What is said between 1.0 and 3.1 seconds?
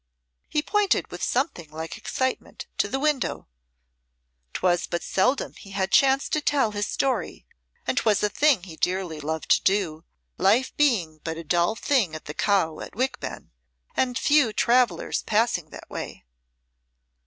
with something like excitement to the